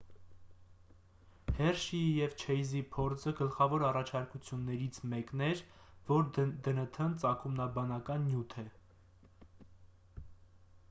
[1.57, 5.61] հերշիի և չեյզի փորձը գլխավոր առաջարկություններից մեկն էր
[6.07, 8.65] որ դնթ-ն ծագումնաբանական նյութ է